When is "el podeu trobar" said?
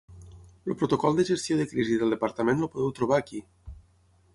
2.67-3.23